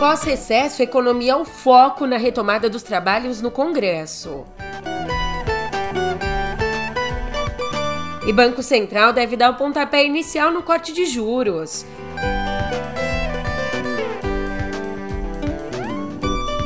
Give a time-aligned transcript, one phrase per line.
[0.00, 4.46] Pós-recesso, economia é o foco na retomada dos trabalhos no Congresso.
[8.26, 11.84] E Banco Central deve dar o pontapé inicial no corte de juros.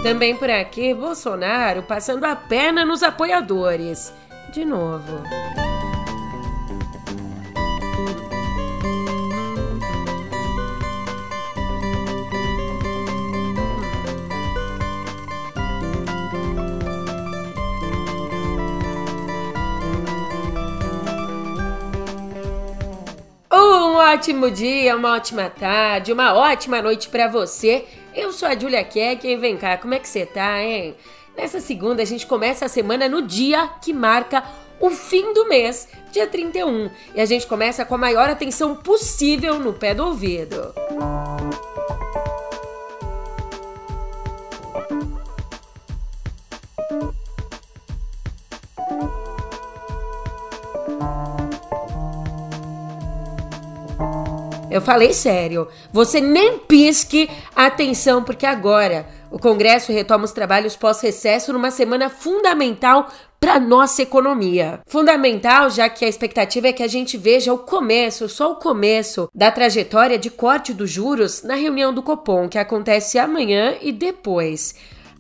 [0.05, 4.15] Também por aqui, Bolsonaro passando a perna nos apoiadores.
[4.53, 5.25] De novo.
[23.95, 27.85] Um ótimo dia, uma ótima tarde, uma ótima noite para você.
[28.13, 30.97] Eu sou a Julia Keck e vem cá, como é que você tá, hein?
[31.37, 34.43] Nessa segunda a gente começa a semana no dia que marca
[34.81, 39.61] o fim do mês, dia 31, e a gente começa com a maior atenção possível
[39.61, 40.75] no pé do ouvido.
[54.75, 55.69] Eu falei sério.
[55.93, 63.09] Você nem pisque atenção, porque agora o Congresso retoma os trabalhos pós-recesso numa semana fundamental
[63.39, 64.81] para nossa economia.
[64.85, 69.31] Fundamental, já que a expectativa é que a gente veja o começo, só o começo
[69.33, 74.75] da trajetória de corte dos juros na reunião do Copom, que acontece amanhã e depois.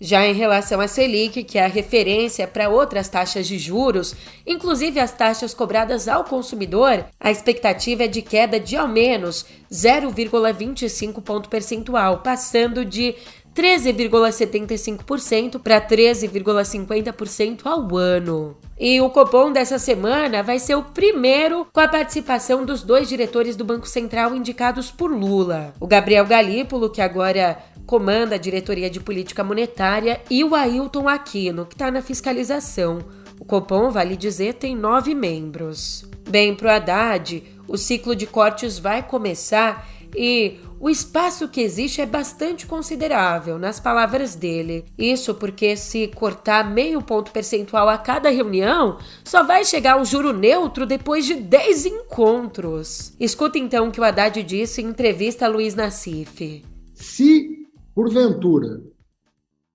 [0.00, 4.14] Já em relação à Selic, que é a referência para outras taxas de juros,
[4.46, 11.22] inclusive as taxas cobradas ao consumidor, a expectativa é de queda de ao menos 0,25
[11.22, 13.14] ponto percentual, passando de
[13.54, 18.56] 13,75% para 13,50% ao ano.
[18.78, 23.54] E o Copom dessa semana vai ser o primeiro com a participação dos dois diretores
[23.54, 25.74] do Banco Central indicados por Lula.
[25.78, 27.58] O Gabriel Galípolo, que agora
[27.90, 33.00] comanda a diretoria de política monetária, e o Ailton Aquino, que está na fiscalização.
[33.40, 36.04] O Copom, vale dizer, tem nove membros.
[36.28, 42.00] Bem, para o Haddad, o ciclo de cortes vai começar e o espaço que existe
[42.00, 44.84] é bastante considerável, nas palavras dele.
[44.96, 50.32] Isso porque, se cortar meio ponto percentual a cada reunião, só vai chegar ao juro
[50.32, 53.16] neutro depois de 10 encontros.
[53.18, 56.62] Escuta então o que o Haddad disse em entrevista a Luiz Nassif.
[56.94, 57.59] Se
[57.94, 58.82] porventura,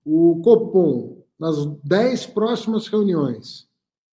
[0.04, 3.68] o Copom, nas dez próximas reuniões,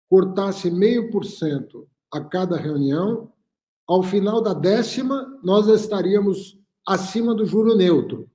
[0.10, 3.32] cortasse meio por cento a cada reunião,
[3.88, 6.58] ao final da décima, nós estaríamos
[6.88, 8.30] acima do juro neutro.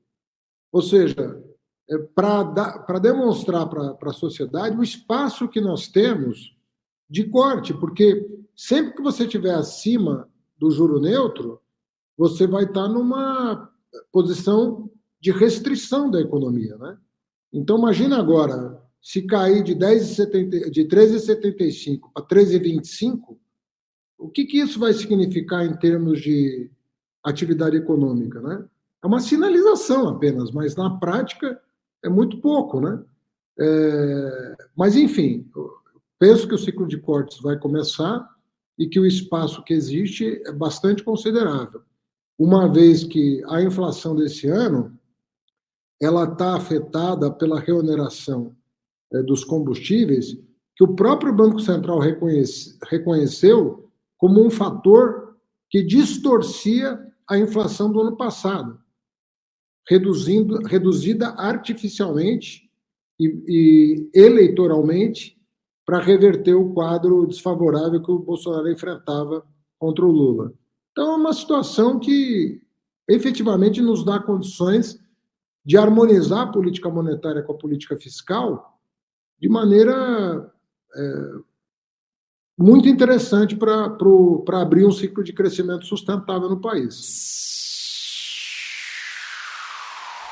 [0.72, 1.42] Ou seja,
[1.90, 6.54] é para demonstrar para a sociedade o espaço que nós temos
[7.08, 10.28] de corte, porque sempre que você estiver acima
[10.58, 11.60] do juro neutro,
[12.16, 13.72] você vai estar numa
[14.12, 16.96] posição de restrição da economia, né?
[17.52, 23.36] Então imagina agora, se cair de 10,70 de 13,75 para 13,25,
[24.18, 26.70] o que, que isso vai significar em termos de
[27.22, 28.64] atividade econômica, né?
[29.02, 31.60] É uma sinalização apenas, mas na prática
[32.02, 33.02] é muito pouco, né?
[33.58, 35.48] É, mas enfim,
[36.18, 38.28] penso que o ciclo de cortes vai começar
[38.78, 41.82] e que o espaço que existe é bastante considerável,
[42.38, 44.97] uma vez que a inflação desse ano
[46.00, 48.54] ela está afetada pela reoneração
[49.12, 50.36] é, dos combustíveis,
[50.76, 55.36] que o próprio Banco Central reconhece, reconheceu como um fator
[55.68, 58.78] que distorcia a inflação do ano passado,
[59.88, 62.70] reduzindo, reduzida artificialmente
[63.18, 65.36] e, e eleitoralmente
[65.84, 69.44] para reverter o quadro desfavorável que o Bolsonaro enfrentava
[69.78, 70.52] contra o Lula.
[70.92, 72.60] Então, é uma situação que
[73.08, 74.98] efetivamente nos dá condições
[75.68, 78.80] de harmonizar a política monetária com a política fiscal
[79.38, 80.50] de maneira
[80.96, 81.32] é,
[82.58, 83.94] muito interessante para
[84.62, 87.36] abrir um ciclo de crescimento sustentável no país.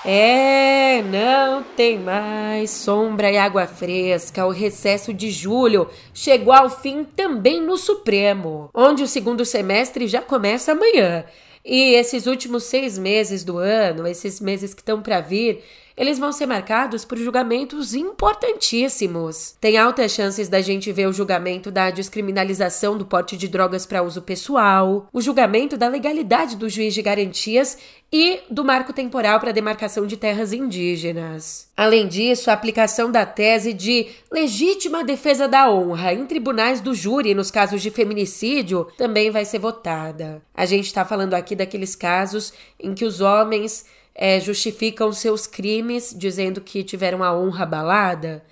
[0.06, 4.46] É, não tem mais sombra e água fresca.
[4.46, 10.22] O recesso de julho chegou ao fim também no Supremo, onde o segundo semestre já
[10.22, 11.26] começa amanhã.
[11.68, 15.64] E esses últimos seis meses do ano, esses meses que estão para vir,
[15.96, 19.56] eles vão ser marcados por julgamentos importantíssimos.
[19.60, 24.02] Tem altas chances da gente ver o julgamento da descriminalização do porte de drogas para
[24.02, 27.78] uso pessoal, o julgamento da legalidade do juiz de garantias
[28.12, 31.68] e do marco temporal para demarcação de terras indígenas.
[31.76, 37.34] Além disso, a aplicação da tese de legítima defesa da honra em tribunais do júri
[37.34, 40.42] nos casos de feminicídio também vai ser votada.
[40.54, 43.84] A gente está falando aqui daqueles casos em que os homens
[44.16, 48.42] é, justificam seus crimes dizendo que tiveram a honra abalada.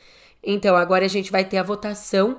[0.43, 2.37] Então, agora a gente vai ter a votação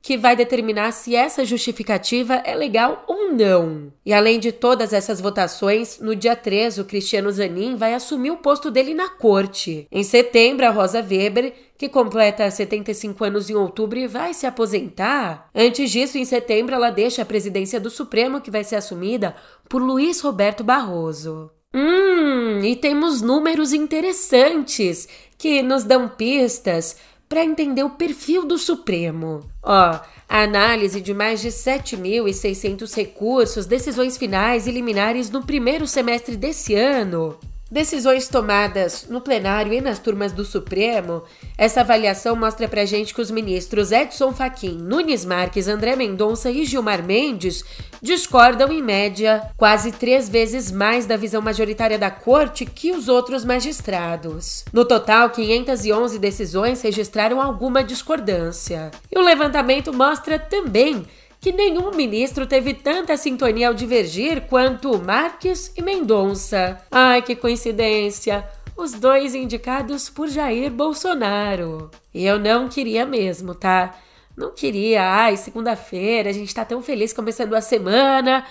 [0.00, 3.92] que vai determinar se essa justificativa é legal ou não.
[4.06, 8.36] E além de todas essas votações, no dia 3, o Cristiano Zanin vai assumir o
[8.36, 9.88] posto dele na corte.
[9.90, 15.50] Em setembro, a Rosa Weber, que completa 75 anos em outubro vai se aposentar.
[15.54, 19.34] Antes disso, em setembro, ela deixa a presidência do Supremo, que vai ser assumida
[19.68, 21.50] por Luiz Roberto Barroso.
[21.74, 25.06] Hum, e temos números interessantes
[25.36, 26.96] que nos dão pistas
[27.28, 29.48] para entender o perfil do Supremo.
[29.62, 36.36] Ó, a análise de mais de 7.600 recursos, decisões finais e liminares no primeiro semestre
[36.36, 37.38] desse ano
[37.70, 41.22] Decisões tomadas no plenário e nas turmas do Supremo,
[41.56, 46.64] essa avaliação mostra pra gente que os ministros Edson Fachin, Nunes Marques, André Mendonça e
[46.64, 47.62] Gilmar Mendes
[48.00, 53.44] discordam em média quase três vezes mais da visão majoritária da corte que os outros
[53.44, 54.64] magistrados.
[54.72, 58.90] No total, 511 decisões registraram alguma discordância.
[59.12, 61.06] E o levantamento mostra também
[61.40, 66.80] que nenhum ministro teve tanta sintonia ao divergir quanto Marques e Mendonça.
[66.90, 68.44] Ai, que coincidência!
[68.76, 71.90] Os dois indicados por Jair Bolsonaro.
[72.14, 73.94] E eu não queria mesmo, tá?
[74.36, 75.02] Não queria.
[75.02, 78.44] Ai, segunda-feira, a gente tá tão feliz começando a semana.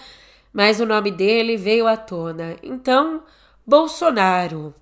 [0.52, 2.58] Mas o nome dele veio à tona.
[2.62, 3.24] Então,
[3.66, 4.74] Bolsonaro.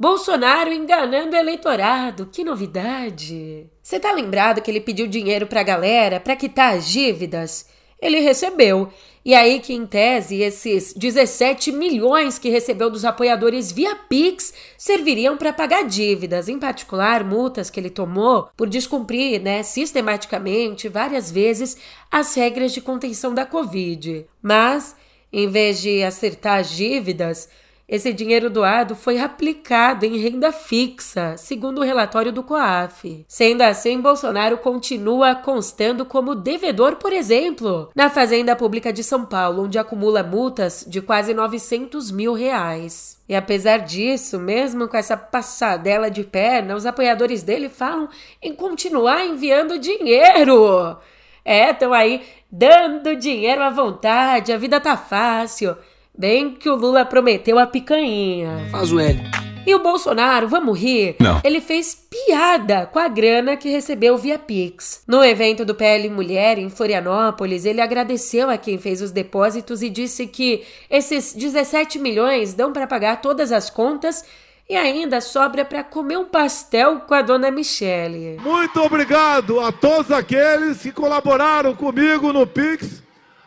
[0.00, 3.66] Bolsonaro enganando o eleitorado, que novidade!
[3.82, 7.66] Você tá lembrado que ele pediu dinheiro pra galera para quitar as dívidas?
[8.00, 8.90] Ele recebeu.
[9.22, 15.36] E aí que, em tese, esses 17 milhões que recebeu dos apoiadores via Pix serviriam
[15.36, 21.76] para pagar dívidas, em particular multas que ele tomou por descumprir, né, sistematicamente, várias vezes,
[22.10, 24.24] as regras de contenção da Covid.
[24.40, 24.96] Mas,
[25.30, 27.50] em vez de acertar as dívidas,
[27.90, 33.24] esse dinheiro doado foi aplicado em renda fixa, segundo o relatório do COAF.
[33.26, 39.64] Sendo assim, Bolsonaro continua constando como devedor, por exemplo, na Fazenda Pública de São Paulo,
[39.64, 43.20] onde acumula multas de quase 900 mil reais.
[43.28, 48.08] E apesar disso, mesmo com essa passadela de perna, os apoiadores dele falam
[48.40, 50.96] em continuar enviando dinheiro.
[51.44, 55.76] É, estão aí dando dinheiro à vontade, a vida tá fácil.
[56.16, 58.68] Bem que o Lula prometeu a picanha.
[58.70, 59.20] Faz o L.
[59.66, 61.16] E o Bolsonaro, vamos rir?
[61.20, 61.40] Não.
[61.44, 65.02] Ele fez piada com a grana que recebeu via Pix.
[65.06, 69.90] No evento do PL Mulher em Florianópolis, ele agradeceu a quem fez os depósitos e
[69.90, 74.24] disse que esses 17 milhões dão para pagar todas as contas
[74.68, 78.38] e ainda sobra para comer um pastel com a dona Michele.
[78.40, 83.02] Muito obrigado a todos aqueles que colaboraram comigo no Pix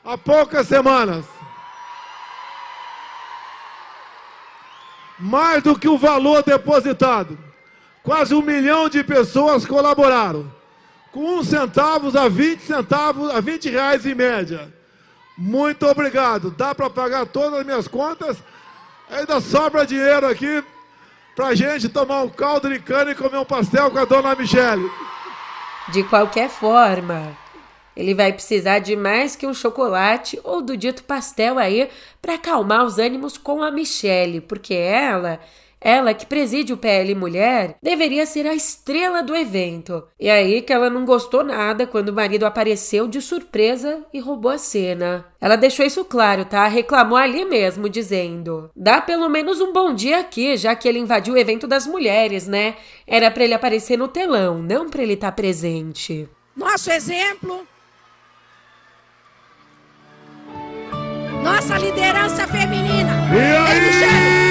[0.05, 1.25] há poucas semanas.
[5.25, 7.37] Mais do que o valor depositado,
[8.03, 10.51] quase um milhão de pessoas colaboraram,
[11.13, 14.69] com uns centavos a 20 centavos, a 20 reais em média.
[15.37, 16.51] Muito obrigado.
[16.51, 18.43] Dá para pagar todas as minhas contas.
[19.09, 20.61] Ainda sobra dinheiro aqui
[21.33, 24.91] pra gente tomar um caldo de cana e comer um pastel com a dona Michele.
[25.87, 27.31] De qualquer forma,
[27.95, 31.89] ele vai precisar de mais que um chocolate ou do dito pastel aí
[32.21, 35.39] para acalmar os ânimos com a Michele, porque ela
[35.83, 40.07] ela, que preside o PL Mulher, deveria ser a estrela do evento.
[40.17, 44.49] E aí que ela não gostou nada quando o marido apareceu de surpresa e roubou
[44.49, 45.25] a cena.
[45.41, 46.65] Ela deixou isso claro, tá?
[46.67, 51.33] Reclamou ali mesmo, dizendo: Dá pelo menos um bom dia aqui, já que ele invadiu
[51.33, 52.77] o evento das mulheres, né?
[53.05, 56.29] Era para ele aparecer no telão, não para ele estar tá presente.
[56.55, 57.67] Nosso exemplo.
[61.43, 63.11] Nossa liderança feminina.
[63.33, 64.42] E aí?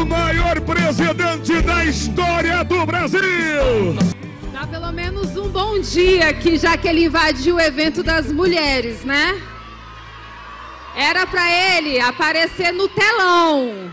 [0.00, 3.20] O maior presidente da história do Brasil.
[4.50, 9.04] Dá pelo menos um bom dia aqui, já que ele invadiu o evento das mulheres,
[9.04, 9.40] né?
[10.96, 13.92] Era para ele aparecer no telão.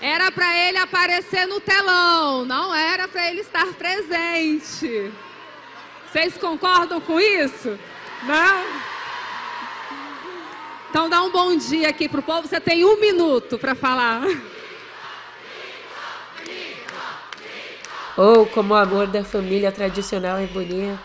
[0.00, 5.12] Era para ele aparecer no telão, não era para ele estar presente.
[6.10, 7.78] Vocês concordam com isso?
[8.22, 8.95] Não?
[10.90, 12.46] Então dá um bom dia aqui pro povo.
[12.46, 14.22] Você tem um minuto para falar.
[18.16, 20.98] Ou oh, como o amor da família tradicional é bonito.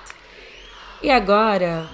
[1.03, 1.89] E agora?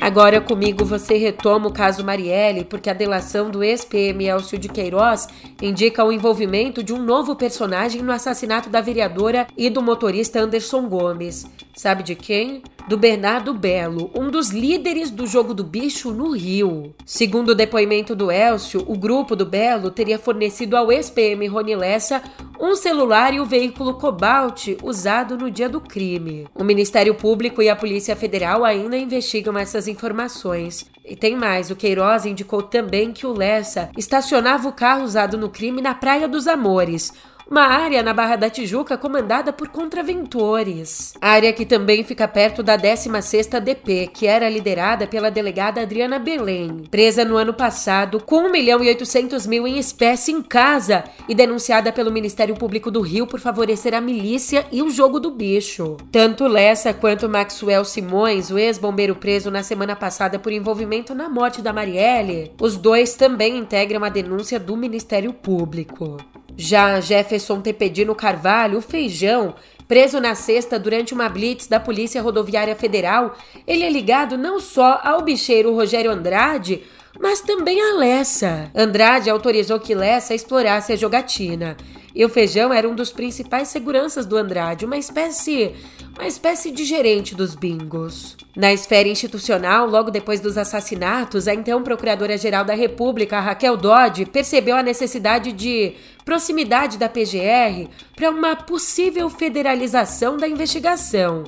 [0.00, 5.26] Agora comigo você retoma o caso Marielle, porque a delação do ex-PM Elcio de Queiroz
[5.62, 10.86] indica o envolvimento de um novo personagem no assassinato da vereadora e do motorista Anderson
[10.88, 11.46] Gomes.
[11.74, 12.62] Sabe de quem?
[12.86, 16.94] Do Bernardo Belo, um dos líderes do jogo do bicho no Rio.
[17.04, 22.22] Segundo o depoimento do Elcio, o grupo do Belo teria fornecido ao ex-PM Rony Lessa
[22.60, 26.46] um celular e o veículo Cobalt usado no dia do crime.
[26.54, 30.88] O Ministério Público e a Polícia Federal ainda investigam essas informações.
[31.04, 35.50] E tem mais, o Queiroz indicou também que o Lessa estacionava o carro usado no
[35.50, 37.12] crime na Praia dos Amores,
[37.50, 41.14] uma área na Barra da Tijuca comandada por contraventores.
[41.20, 46.84] Área que também fica perto da 16ª DP, que era liderada pela delegada Adriana Belém,
[46.90, 51.34] presa no ano passado com 1 milhão e 800 mil em espécie em casa e
[51.34, 55.96] denunciada pelo Ministério Público do Rio por favorecer a milícia e o jogo do bicho.
[56.10, 61.60] Tanto Lessa quanto Maxwell Simões, o ex-bombeiro preso na semana passada por envolvimento na morte
[61.60, 66.16] da Marielle, os dois também integram a denúncia do Ministério Público.
[66.56, 69.54] Já Jefferson Tepedino Carvalho, o feijão,
[69.88, 75.00] preso na sexta durante uma blitz da Polícia Rodoviária Federal, ele é ligado não só
[75.02, 76.82] ao bicheiro Rogério Andrade,
[77.20, 78.70] mas também a Lessa.
[78.74, 81.76] Andrade autorizou que Lessa explorasse a jogatina.
[82.14, 85.74] E o Feijão era um dos principais seguranças do Andrade, uma espécie,
[86.16, 88.36] uma espécie de gerente dos bingos.
[88.54, 94.76] Na esfera institucional, logo depois dos assassinatos, a então Procuradora-Geral da República, Raquel Dodge, percebeu
[94.76, 95.94] a necessidade de
[96.24, 101.42] proximidade da PGR para uma possível federalização da investigação.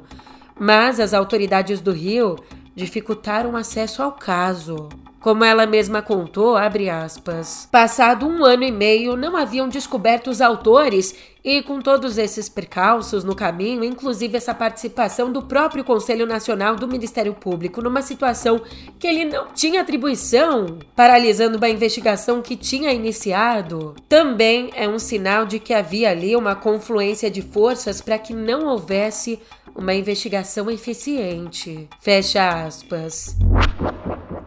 [0.58, 2.34] Mas as autoridades do Rio
[2.74, 4.88] dificultaram acesso ao caso.
[5.26, 11.16] Como ela mesma contou, aspas, passado um ano e meio não haviam descoberto os autores
[11.44, 16.86] e com todos esses percalços no caminho, inclusive essa participação do próprio Conselho Nacional do
[16.86, 18.62] Ministério Público numa situação
[19.00, 25.44] que ele não tinha atribuição, paralisando uma investigação que tinha iniciado, também é um sinal
[25.44, 29.40] de que havia ali uma confluência de forças para que não houvesse
[29.74, 31.88] uma investigação eficiente.
[32.00, 33.36] Fecha aspas.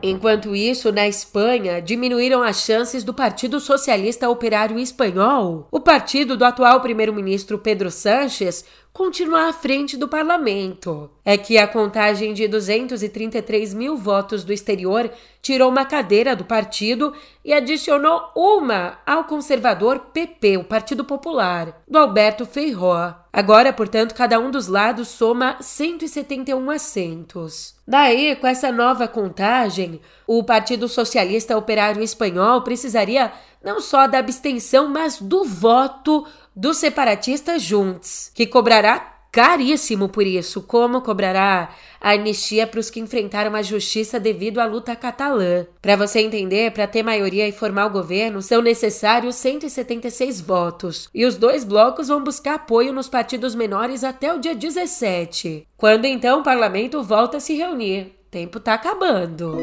[0.01, 6.45] Enquanto isso, na Espanha, diminuíram as chances do Partido Socialista Operário Espanhol, o partido do
[6.45, 11.09] atual primeiro-ministro Pedro Sánchez, continuar à frente do parlamento.
[11.23, 17.13] É que a contagem de 233 mil votos do exterior tirou uma cadeira do partido
[17.43, 23.15] e adicionou uma ao conservador PP, o Partido Popular, do Alberto Feijó.
[23.31, 27.75] Agora, portanto, cada um dos lados soma 171 assentos.
[27.87, 33.31] Daí, com essa nova contagem, o Partido Socialista Operário Espanhol precisaria
[33.63, 36.25] não só da abstenção, mas do voto
[36.59, 41.69] dos separatistas juntos, que cobrará caríssimo por isso, como cobrará
[42.01, 45.65] a anistia para os que enfrentaram a justiça devido à luta catalã.
[45.81, 51.25] Para você entender, para ter maioria e formar o governo, são necessários 176 votos, e
[51.25, 56.41] os dois blocos vão buscar apoio nos partidos menores até o dia 17, quando então
[56.41, 58.15] o parlamento volta a se reunir.
[58.27, 59.57] O tempo tá acabando.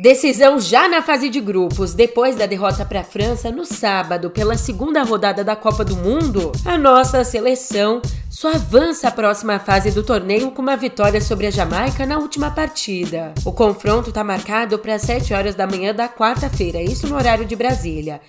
[0.00, 4.56] Decisão já na fase de grupos, depois da derrota para a França no sábado pela
[4.56, 8.00] segunda rodada da Copa do Mundo, a nossa seleção
[8.30, 12.48] só avança à próxima fase do torneio com uma vitória sobre a Jamaica na última
[12.48, 13.34] partida.
[13.44, 17.44] O confronto está marcado para as 7 horas da manhã da quarta-feira, isso no horário
[17.44, 18.20] de Brasília.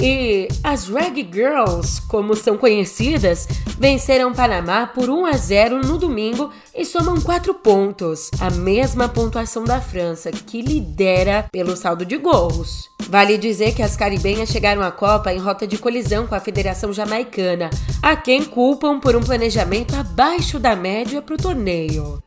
[0.00, 6.52] E as Rag Girls, como são conhecidas, venceram Panamá por 1 a 0 no domingo
[6.72, 12.88] e somam 4 pontos, a mesma pontuação da França, que lidera pelo saldo de gols.
[13.08, 16.92] Vale dizer que as caribenhas chegaram à Copa em rota de colisão com a Federação
[16.92, 22.22] Jamaicana, a quem culpam por um planejamento abaixo da média para o torneio.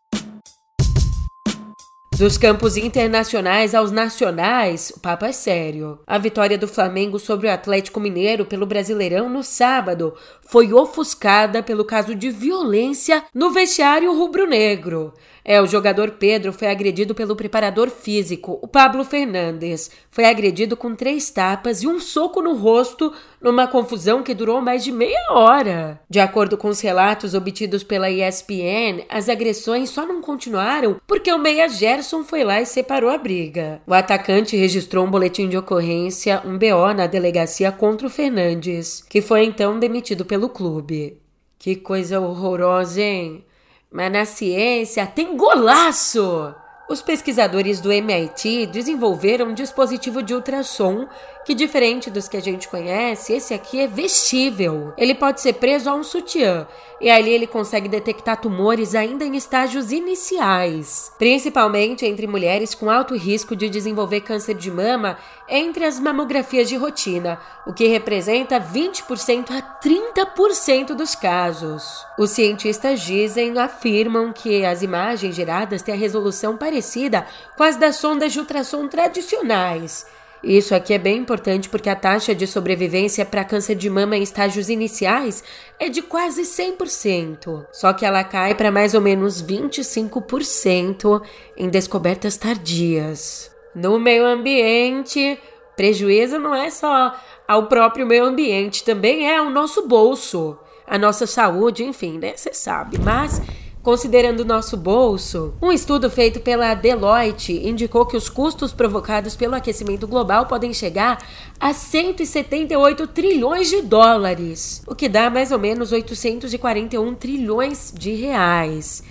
[2.22, 5.98] Dos campos internacionais aos nacionais, o papo é sério.
[6.06, 11.84] A vitória do Flamengo sobre o Atlético Mineiro pelo Brasileirão no sábado foi ofuscada pelo
[11.84, 15.12] caso de violência no vestiário rubro-negro.
[15.44, 19.90] É, o jogador Pedro foi agredido pelo preparador físico, o Pablo Fernandes.
[20.08, 24.84] Foi agredido com três tapas e um soco no rosto numa confusão que durou mais
[24.84, 26.00] de meia hora.
[26.08, 31.38] De acordo com os relatos obtidos pela ESPN, as agressões só não continuaram porque o
[31.38, 33.82] meia Gerson foi lá e separou a briga.
[33.86, 39.20] O atacante registrou um boletim de ocorrência, um BO, na delegacia contra o Fernandes, que
[39.20, 41.18] foi então demitido pelo clube.
[41.58, 43.44] Que coisa horrorosa, hein?
[43.90, 46.54] Mas na ciência tem golaço!
[46.88, 51.06] Os pesquisadores do MIT desenvolveram um dispositivo de ultrassom
[51.44, 54.92] que, diferente dos que a gente conhece, esse aqui é vestível.
[54.96, 56.66] Ele pode ser preso a um sutiã
[57.00, 63.16] e ali ele consegue detectar tumores ainda em estágios iniciais, principalmente entre mulheres com alto
[63.16, 69.50] risco de desenvolver câncer de mama entre as mamografias de rotina, o que representa 20%
[69.50, 72.06] a 30% dos casos.
[72.16, 77.26] Os cientistas dizem, afirmam que as imagens geradas têm a resolução parecida
[77.56, 80.06] com as das sondas de ultrassom tradicionais
[80.42, 84.22] isso aqui é bem importante porque a taxa de sobrevivência para câncer de mama em
[84.22, 85.44] estágios iniciais
[85.78, 91.22] é de quase 100%, só que ela cai para mais ou menos 25%
[91.56, 93.52] em descobertas tardias.
[93.74, 95.38] No meio ambiente,
[95.76, 97.14] prejuízo não é só
[97.46, 102.32] ao próprio meio ambiente, também é ao nosso bolso, a nossa saúde, enfim, né?
[102.36, 102.98] Você sabe.
[102.98, 103.40] Mas
[103.82, 109.56] Considerando o nosso bolso, um estudo feito pela Deloitte indicou que os custos provocados pelo
[109.56, 111.18] aquecimento global podem chegar
[111.58, 119.02] a 178 trilhões de dólares, o que dá mais ou menos 841 trilhões de reais.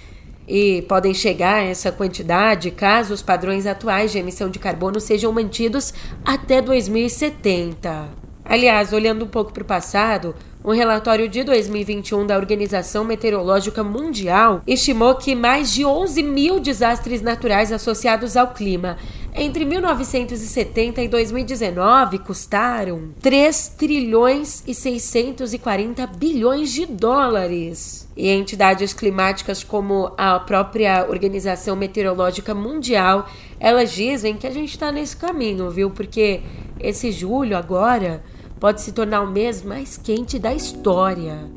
[0.47, 5.33] E podem chegar a essa quantidade caso os padrões atuais de emissão de carbono sejam
[5.33, 8.07] mantidos até 2070.
[8.45, 14.61] Aliás, olhando um pouco para o passado, um relatório de 2021 da Organização Meteorológica Mundial
[14.67, 18.97] estimou que mais de 11 mil desastres naturais associados ao clima
[19.33, 28.07] entre 1970 e 2019 custaram 3 trilhões e 640 bilhões de dólares.
[28.15, 33.27] E entidades climáticas como a própria Organização Meteorológica Mundial,
[33.59, 35.89] elas dizem que a gente está nesse caminho, viu?
[35.89, 36.41] Porque
[36.79, 38.21] esse julho agora
[38.61, 41.49] pode se tornar o mês mais quente da história.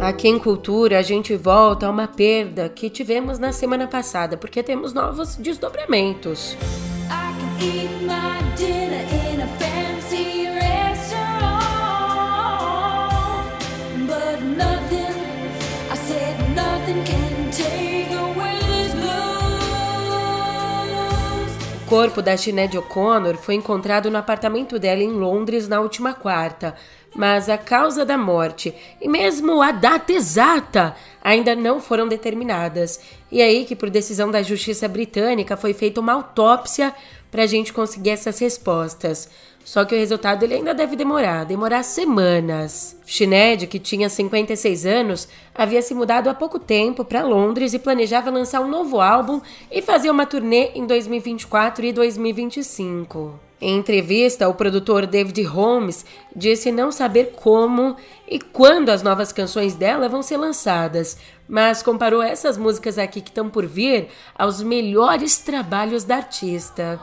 [0.00, 4.60] Aqui em Cultura, a gente volta a uma perda que tivemos na semana passada, porque
[4.60, 6.56] temos novos desdobramentos.
[21.86, 26.74] Corpo da Sinead O'Connor foi encontrado no apartamento dela em Londres na última quarta,
[27.14, 33.00] mas a causa da morte e mesmo a data exata ainda não foram determinadas.
[33.30, 36.92] E aí que por decisão da justiça britânica foi feita uma autópsia
[37.30, 39.30] para a gente conseguir essas respostas.
[39.66, 42.96] Só que o resultado ele ainda deve demorar, demorar semanas.
[43.04, 48.30] Sinead, que tinha 56 anos, havia se mudado há pouco tempo para Londres e planejava
[48.30, 53.40] lançar um novo álbum e fazer uma turnê em 2024 e 2025.
[53.60, 57.96] Em entrevista, o produtor David Holmes disse não saber como
[58.28, 63.30] e quando as novas canções dela vão ser lançadas, mas comparou essas músicas aqui que
[63.30, 64.06] estão por vir
[64.38, 67.00] aos melhores trabalhos da artista.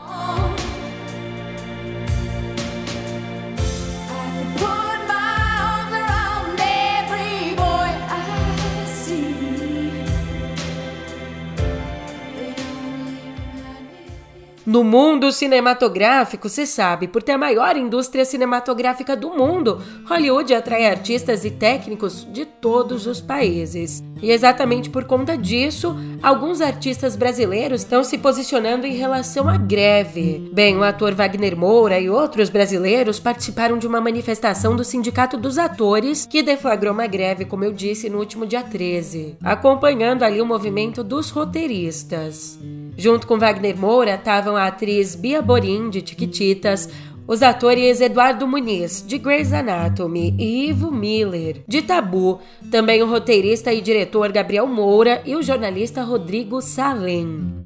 [14.74, 20.88] No mundo cinematográfico, se sabe, por ter a maior indústria cinematográfica do mundo, Hollywood atrai
[20.88, 24.02] artistas e técnicos de todos os países.
[24.20, 30.50] E exatamente por conta disso, alguns artistas brasileiros estão se posicionando em relação à greve.
[30.52, 35.60] Bem, o ator Wagner Moura e outros brasileiros participaram de uma manifestação do Sindicato dos
[35.60, 40.48] Atores, que deflagrou uma greve, como eu disse, no último dia 13, acompanhando ali o
[40.48, 42.58] movimento dos roteiristas.
[42.98, 46.90] Junto com Wagner Moura estavam a atriz Bia Borim, de Tiquititas,
[47.26, 53.74] os atores Eduardo Muniz, de Grey's Anatomy, e Ivo Miller, de Tabu, também o roteirista
[53.74, 57.66] e diretor Gabriel Moura e o jornalista Rodrigo Salem.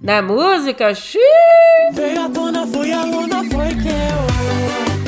[0.00, 1.22] Na música, xiii,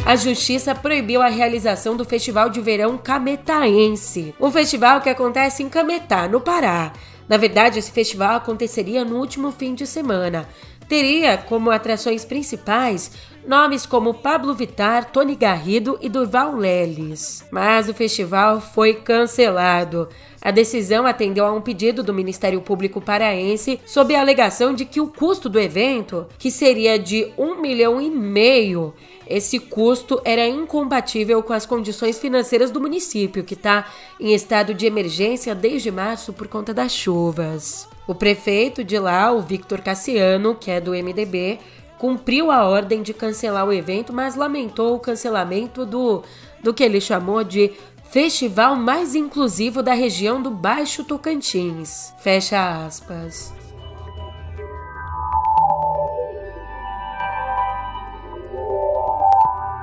[0.05, 5.69] a justiça proibiu a realização do Festival de Verão Cametaense, um festival que acontece em
[5.69, 6.93] Cametá, no Pará.
[7.31, 10.49] Na verdade, esse festival aconteceria no último fim de semana.
[10.89, 13.13] Teria como atrações principais
[13.47, 17.47] nomes como Pablo Vitar, Tony Garrido e Durval Leles.
[17.53, 20.09] Mas o festival foi cancelado.
[20.43, 25.01] A decisão atendeu a um pedido do Ministério Público Paraense sob a alegação de que
[25.01, 28.95] o custo do evento, que seria de um milhão e meio,
[29.27, 33.87] esse custo era incompatível com as condições financeiras do município, que está
[34.19, 37.87] em estado de emergência desde março por conta das chuvas.
[38.09, 41.61] O prefeito de lá, o Victor Cassiano, que é do MDB,
[42.01, 46.23] cumpriu a ordem de cancelar o evento, mas lamentou o cancelamento do,
[46.63, 47.73] do que ele chamou de
[48.11, 52.13] festival mais inclusivo da região do Baixo Tocantins.
[52.19, 53.55] Fecha aspas.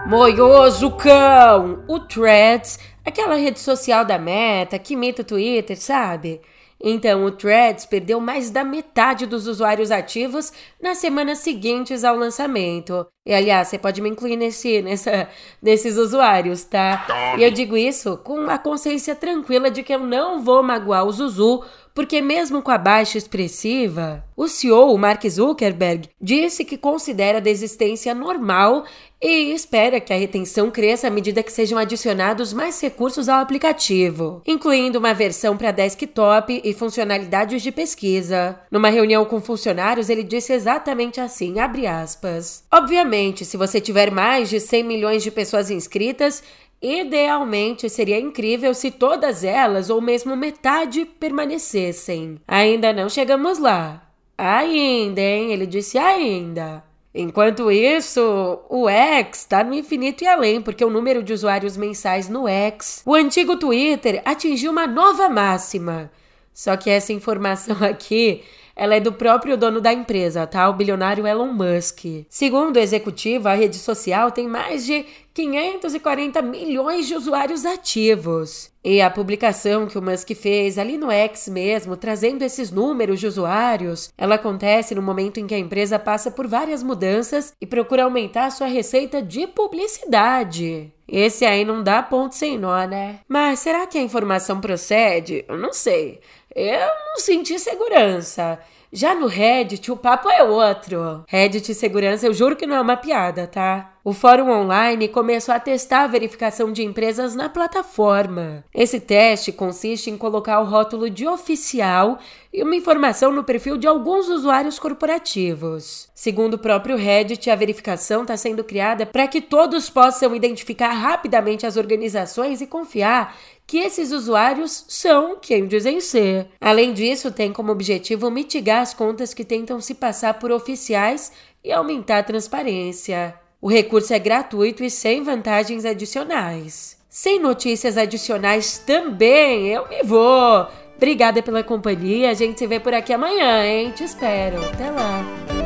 [0.05, 1.83] Moioso cão!
[1.87, 6.41] O Threads, aquela rede social da Meta que imita o Twitter, sabe?
[6.79, 13.05] Então, o Threads perdeu mais da metade dos usuários ativos nas semanas seguintes ao lançamento.
[13.25, 15.27] E aliás, você pode me incluir nesse, nessa,
[15.61, 17.05] nesses usuários, tá?
[17.37, 21.11] E eu digo isso com a consciência tranquila de que eu não vou magoar o
[21.11, 21.63] Zuzu
[21.97, 28.13] porque mesmo com a baixa expressiva, o CEO, Mark Zuckerberg, disse que considera a desistência
[28.13, 28.85] normal
[29.19, 34.43] e espera que a retenção cresça à medida que sejam adicionados mais recursos ao aplicativo,
[34.45, 38.59] incluindo uma versão para desktop e funcionalidades de pesquisa.
[38.69, 42.63] Numa reunião com funcionários, ele disse exatamente assim, abre aspas.
[42.71, 46.43] Obviamente, se você tiver mais de 100 milhões de pessoas inscritas,
[46.81, 52.39] Idealmente, seria incrível se todas elas, ou mesmo metade, permanecessem.
[52.47, 54.03] Ainda não chegamos lá.
[54.37, 55.51] Ainda, hein?
[55.51, 56.83] Ele disse ainda.
[57.13, 62.29] Enquanto isso, o X está no infinito e além, porque o número de usuários mensais
[62.29, 66.11] no X, o antigo Twitter, atingiu uma nova máxima.
[66.53, 68.43] Só que essa informação aqui
[68.77, 70.69] ela é do próprio dono da empresa, tá?
[70.69, 72.05] O bilionário Elon Musk.
[72.29, 78.71] Segundo o executivo, a rede social tem mais de 540 milhões de usuários ativos.
[78.83, 83.27] E a publicação que o Musk fez ali no X mesmo, trazendo esses números de
[83.27, 88.03] usuários, ela acontece no momento em que a empresa passa por várias mudanças e procura
[88.03, 90.93] aumentar sua receita de publicidade.
[91.07, 93.19] Esse aí não dá ponto sem nó, né?
[93.27, 95.45] Mas será que a informação procede?
[95.47, 96.19] Eu não sei.
[96.57, 98.57] Eu não senti segurança.
[98.91, 101.23] Já no Reddit, o papo é outro.
[101.27, 103.93] Reddit segurança, eu juro que não é uma piada, tá?
[104.03, 108.63] O fórum online começou a testar a verificação de empresas na plataforma.
[108.73, 112.17] Esse teste consiste em colocar o rótulo de oficial
[112.51, 116.09] e uma informação no perfil de alguns usuários corporativos.
[116.15, 121.67] Segundo o próprio Reddit, a verificação está sendo criada para que todos possam identificar rapidamente
[121.67, 123.35] as organizações e confiar
[123.67, 126.47] que esses usuários são quem dizem ser.
[126.59, 131.71] Além disso, tem como objetivo mitigar as contas que tentam se passar por oficiais e
[131.71, 133.35] aumentar a transparência.
[133.61, 136.97] O recurso é gratuito e sem vantagens adicionais.
[137.09, 140.67] Sem notícias adicionais também, eu me vou.
[140.95, 142.29] Obrigada pela companhia.
[142.29, 143.91] A gente se vê por aqui amanhã, hein?
[143.91, 144.63] Te espero.
[144.63, 145.56] Até lá.